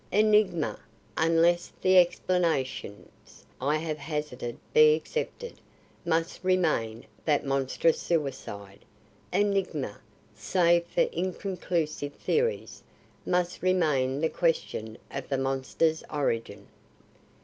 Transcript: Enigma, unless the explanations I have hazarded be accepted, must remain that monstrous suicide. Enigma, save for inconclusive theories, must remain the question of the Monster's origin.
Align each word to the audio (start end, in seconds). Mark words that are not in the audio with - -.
Enigma, 0.11 0.79
unless 1.15 1.71
the 1.79 1.99
explanations 1.99 3.45
I 3.61 3.75
have 3.77 3.99
hazarded 3.99 4.57
be 4.73 4.95
accepted, 4.95 5.61
must 6.03 6.43
remain 6.43 7.05
that 7.25 7.45
monstrous 7.45 7.99
suicide. 7.99 8.83
Enigma, 9.31 9.99
save 10.35 10.87
for 10.87 11.01
inconclusive 11.01 12.15
theories, 12.15 12.81
must 13.27 13.61
remain 13.61 14.21
the 14.21 14.29
question 14.29 14.97
of 15.11 15.29
the 15.29 15.37
Monster's 15.37 16.03
origin. 16.11 16.65